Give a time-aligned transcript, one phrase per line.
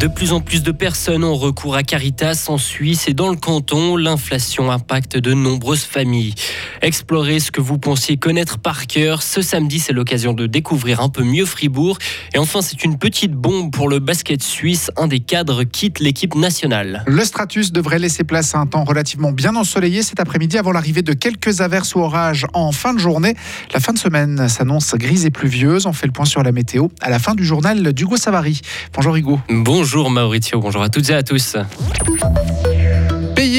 [0.00, 3.36] De plus en plus de personnes ont recours à Caritas en Suisse et dans le
[3.36, 6.34] canton, l'inflation impacte de nombreuses familles.
[6.80, 9.22] Explorez ce que vous pensiez connaître par cœur.
[9.22, 11.98] Ce samedi, c'est l'occasion de découvrir un peu mieux Fribourg.
[12.32, 14.90] Et enfin, c'est une petite bombe pour le basket suisse.
[14.96, 17.04] Un des cadres quitte l'équipe nationale.
[17.06, 21.02] Le Stratus devrait laisser place à un temps relativement bien ensoleillé cet après-midi avant l'arrivée
[21.02, 23.34] de quelques averses ou orages en fin de journée.
[23.74, 25.84] La fin de semaine s'annonce grise et pluvieuse.
[25.84, 28.62] On fait le point sur la météo à la fin du journal d'Hugo Savary.
[28.94, 29.38] Bonjour Hugo.
[29.50, 29.89] Bonjour.
[29.92, 31.56] Bonjour Maurizio, bonjour à toutes et à tous.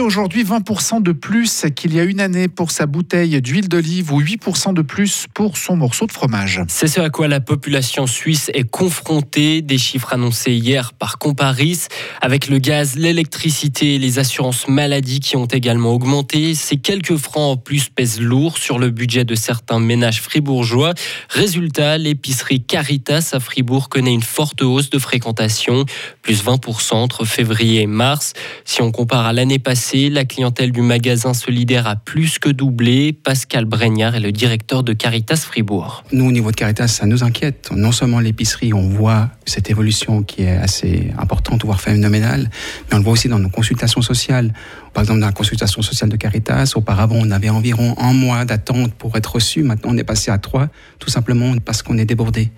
[0.00, 4.20] Aujourd'hui 20% de plus qu'il y a une année pour sa bouteille d'huile d'olive ou
[4.20, 6.60] 8% de plus pour son morceau de fromage.
[6.68, 9.62] C'est ce à quoi la population suisse est confrontée.
[9.62, 11.86] Des chiffres annoncés hier par Comparis.
[12.20, 17.52] Avec le gaz, l'électricité et les assurances maladies qui ont également augmenté, ces quelques francs
[17.52, 20.94] en plus pèsent lourd sur le budget de certains ménages fribourgeois.
[21.30, 25.84] Résultat, l'épicerie Caritas à Fribourg connaît une forte hausse de fréquentation,
[26.22, 28.32] plus 20% entre février et mars.
[28.64, 29.58] Si on compare à l'année
[29.94, 33.12] la clientèle du magasin solidaire a plus que doublé.
[33.12, 36.02] Pascal Bregnard est le directeur de Caritas Fribourg.
[36.12, 37.70] Nous, au niveau de Caritas, ça nous inquiète.
[37.74, 42.50] Non seulement l'épicerie, on voit cette évolution qui est assez importante, voire phénoménale,
[42.88, 44.52] mais on le voit aussi dans nos consultations sociales.
[44.92, 48.92] Par exemple, dans la consultation sociale de Caritas, auparavant, on avait environ un mois d'attente
[48.94, 49.62] pour être reçu.
[49.62, 52.50] Maintenant, on est passé à trois, tout simplement parce qu'on est débordé.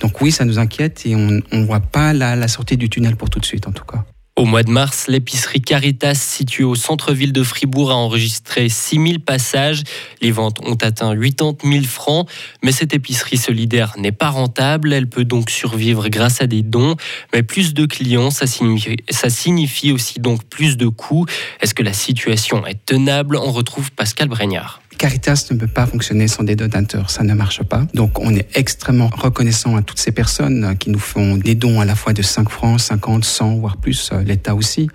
[0.00, 3.28] Donc oui, ça nous inquiète et on ne voit pas la sortie du tunnel pour
[3.28, 4.04] tout de suite, en tout cas.
[4.40, 9.82] Au mois de mars, l'épicerie Caritas située au centre-ville de Fribourg a enregistré 6000 passages.
[10.22, 12.26] Les ventes ont atteint 80 000 francs.
[12.62, 14.94] Mais cette épicerie solidaire n'est pas rentable.
[14.94, 16.96] Elle peut donc survivre grâce à des dons.
[17.34, 21.26] Mais plus de clients, ça signifie, aussi donc plus de coûts.
[21.60, 23.36] Est-ce que la situation est tenable?
[23.36, 24.79] On retrouve Pascal Bregnard.
[25.00, 27.86] Caritas ne peut pas fonctionner sans des donateurs, ça ne marche pas.
[27.94, 31.86] Donc on est extrêmement reconnaissant à toutes ces personnes qui nous font des dons à
[31.86, 34.90] la fois de 5 francs, 50, 100, voire plus, euh, l'État aussi.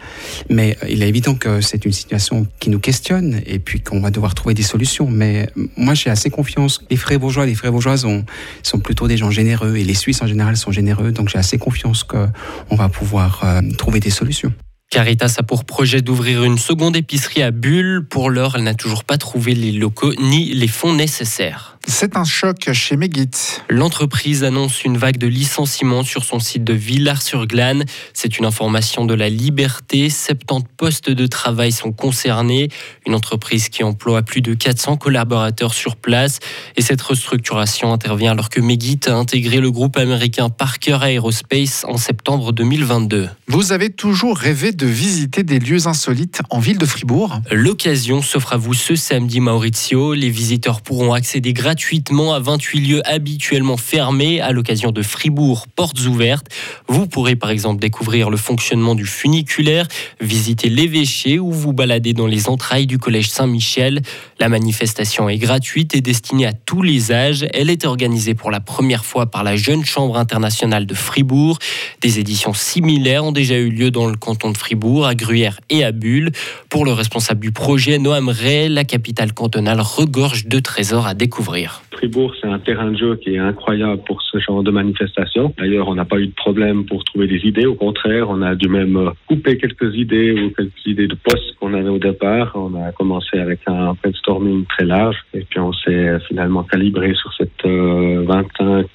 [0.47, 3.99] Mais euh, il est évident que c'est une situation qui nous questionne et puis qu'on
[3.99, 5.09] va devoir trouver des solutions.
[5.09, 6.81] Mais euh, moi j'ai assez confiance.
[6.91, 10.27] Les frais bourgeois, les frais bourgeois sont plutôt des gens généreux et les Suisses en
[10.27, 11.13] général sont généreux.
[11.13, 13.43] Donc j'ai assez confiance qu'on va pouvoir
[13.75, 14.53] trouver des solutions.
[14.95, 18.05] Caritas a pour projet d'ouvrir une seconde épicerie à Bulle.
[18.09, 21.74] Pour l'heure, elle n'a toujours pas trouvé les locaux ni les fonds nécessaires.
[21.87, 23.29] C'est un choc chez Megit.
[23.69, 27.85] L'entreprise annonce une vague de licenciements sur son site de Villars-sur-Glane.
[28.11, 30.09] C'est une information de la Liberté.
[30.09, 32.69] 70 postes de travail sont concernés.
[33.05, 36.39] Une entreprise qui emploie plus de 400 collaborateurs sur place.
[36.75, 41.97] Et cette restructuration intervient alors que Megit a intégré le groupe américain Parker Aerospace en
[41.97, 43.29] septembre 2022.
[43.47, 47.41] Vous avez toujours rêvé de visiter des lieux insolites en ville de Fribourg?
[47.51, 50.15] L'occasion s'offre à vous ce samedi, Maurizio.
[50.15, 55.67] Les visiteurs pourront accéder gratuitement gratuitement à 28 lieux habituellement fermés à l'occasion de Fribourg
[55.67, 56.47] Portes ouvertes.
[56.87, 59.85] Vous pourrez par exemple découvrir le fonctionnement du funiculaire,
[60.21, 64.03] visiter l'évêché ou vous balader dans les entrailles du collège Saint-Michel.
[64.37, 67.45] La manifestation est gratuite et destinée à tous les âges.
[67.53, 71.57] Elle est organisée pour la première fois par la Jeune Chambre internationale de Fribourg.
[72.01, 75.85] Des éditions similaires ont déjà eu lieu dans le canton de Fribourg, à Gruyère et
[75.85, 76.33] à Bulle.
[76.67, 81.84] Pour le responsable du projet, Noam Ray, la capitale cantonale regorge de trésors à découvrir.
[81.95, 85.53] Fribourg, c'est un terrain de jeu qui est incroyable pour ce genre de manifestation.
[85.57, 87.65] D'ailleurs, on n'a pas eu de problème pour trouver des idées.
[87.65, 91.55] Au contraire, on a dû même euh, couper quelques idées ou quelques idées de postes
[91.59, 92.51] qu'on avait au départ.
[92.55, 97.33] On a commencé avec un brainstorming très large et puis on s'est finalement calibré sur
[97.33, 98.94] cette 25 euh, postes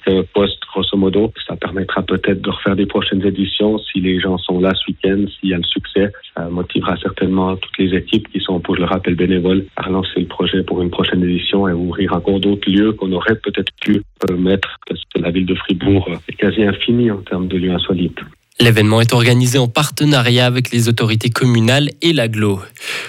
[1.47, 5.25] Ça permettra peut-être de refaire des prochaines éditions si les gens sont là ce week-end,
[5.27, 6.11] s'il y a le succès.
[6.35, 10.27] Ça motivera certainement toutes les équipes qui sont, pour le rappel bénévole, à relancer le
[10.27, 14.37] projet pour une prochaine édition et ouvrir encore d'autres lieux qu'on aurait peut-être pu euh,
[14.37, 18.19] mettre, parce que la ville de Fribourg est quasi infinie en termes de lieux insolites.
[18.61, 22.61] L'événement est organisé en partenariat avec les autorités communales et l'aglo.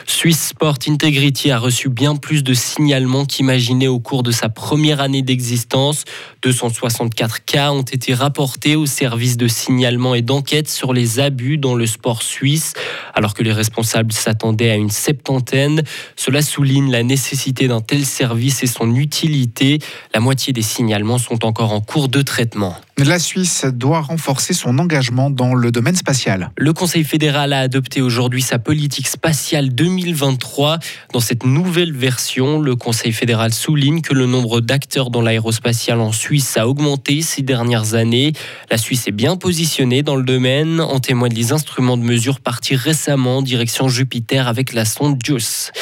[0.07, 5.03] Swiss Sport Integrity a reçu bien plus de signalements qu'imaginé au cours de sa première
[5.03, 6.05] année d'existence.
[6.41, 11.75] 264 cas ont été rapportés au service de signalement et d'enquête sur les abus dans
[11.75, 12.73] le sport suisse,
[13.13, 15.83] alors que les responsables s'attendaient à une septantaine.
[16.17, 19.81] Cela souligne la nécessité d'un tel service et son utilité.
[20.15, 22.75] La moitié des signalements sont encore en cours de traitement.
[22.99, 26.51] La Suisse doit renforcer son engagement dans le domaine spatial.
[26.59, 30.79] Le Conseil fédéral a adopté aujourd'hui sa politique spatiale 2023.
[31.13, 36.13] Dans cette nouvelle version, le Conseil fédéral souligne que le nombre d'acteurs dans l'aérospatial en
[36.13, 38.35] Suisse a augmenté ces dernières années.
[38.71, 40.81] La Suisse est bien positionnée dans le domaine.
[40.81, 45.73] En témoignent les instruments de mesure partis récemment en direction Jupiter avec la sonde JUICE.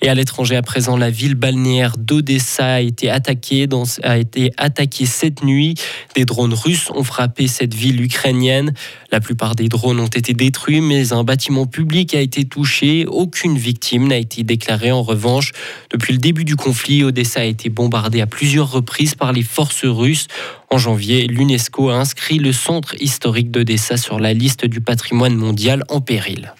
[0.00, 3.66] Et à l'étranger, à présent, la ville balnéaire d'Odessa a été attaquée,
[4.02, 5.74] a été attaquée cette nuit.
[6.14, 8.72] Des drones russes ont frappé cette ville ukrainienne.
[9.10, 13.06] La plupart des drones ont été détruits, mais un bâtiment public a été touché.
[13.06, 14.92] Aucune victime n'a été déclarée.
[14.92, 15.52] En revanche,
[15.90, 19.84] depuis le début du conflit, Odessa a été bombardée à plusieurs reprises par les forces
[19.84, 20.28] russes.
[20.70, 25.84] En janvier, l'UNESCO a inscrit le centre historique d'Odessa sur la liste du patrimoine mondial
[25.88, 26.52] en péril.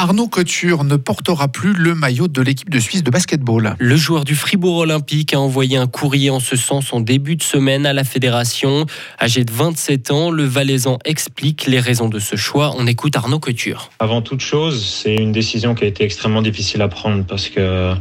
[0.00, 3.74] Arnaud Couture ne portera plus le maillot de l'équipe de Suisse de basketball.
[3.80, 7.42] Le joueur du Fribourg Olympique a envoyé un courrier en ce sens en début de
[7.42, 8.86] semaine à la fédération.
[9.20, 12.76] Âgé de 27 ans, le Valaisan explique les raisons de ce choix.
[12.78, 13.90] On écoute Arnaud Couture.
[13.98, 17.92] Avant toute chose, c'est une décision qui a été extrêmement difficile à prendre parce que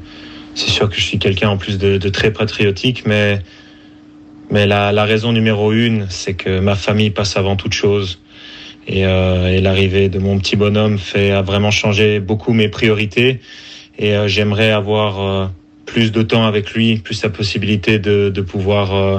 [0.53, 3.41] c'est sûr que je suis quelqu'un en plus de, très patriotique, mais,
[4.51, 8.19] mais la, la raison numéro une, c'est que ma famille passe avant toute chose.
[8.89, 13.39] Euh, et, l'arrivée de mon petit bonhomme fait a vraiment changé beaucoup mes priorités.
[13.99, 15.47] Et euh, j'aimerais avoir euh,
[15.85, 19.17] plus de temps avec lui, plus la possibilité de, de pouvoir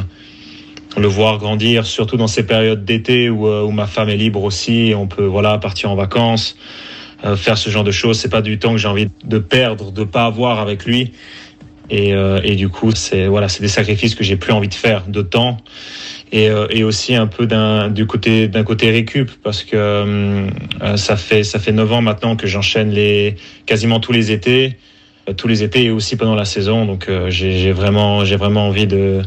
[0.97, 4.89] le voir grandir, surtout dans ces périodes d'été où, où, ma femme est libre aussi.
[4.89, 6.57] Et on peut voilà partir en vacances,
[7.37, 8.19] faire ce genre de choses.
[8.19, 11.13] C'est pas du temps que j'ai envie de perdre, de pas avoir avec lui.
[11.89, 15.05] Et, et du coup, c'est voilà, c'est des sacrifices que j'ai plus envie de faire
[15.07, 15.57] de temps
[16.33, 20.97] et, euh, et aussi un peu d'un du côté d'un côté récup parce que euh,
[20.97, 23.37] ça fait ça fait neuf ans maintenant que j'enchaîne les
[23.67, 24.77] quasiment tous les étés
[25.29, 28.87] euh, tous les étés et aussi pendant la saison donc j'ai vraiment j'ai vraiment envie
[28.87, 29.23] de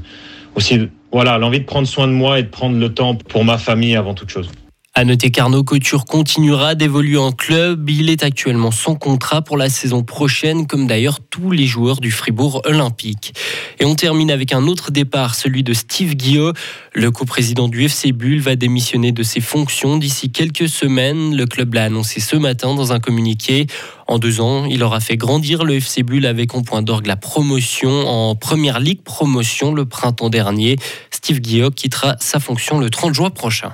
[0.56, 3.58] aussi voilà l'envie de prendre soin de moi et de prendre le temps pour ma
[3.58, 4.50] famille avant toute chose.
[4.94, 7.90] À noter qu'Arnaud Couture continuera d'évoluer en club.
[7.90, 12.12] Il est actuellement sans contrat pour la saison prochaine, comme d'ailleurs tous les joueurs du
[12.12, 13.34] Fribourg Olympique.
[13.80, 16.52] Et on termine avec un autre départ, celui de Steve Guillot.
[16.94, 21.38] Le coprésident du FC Bull va démissionner de ses fonctions d'ici quelques semaines.
[21.38, 23.68] Le club l'a annoncé ce matin dans un communiqué.
[24.08, 27.16] En deux ans, il aura fait grandir le FC Bull avec en point d'orgue la
[27.16, 30.76] promotion en Première Ligue Promotion le printemps dernier.
[31.12, 33.74] Steve Guillot quittera sa fonction le 30 juin prochain.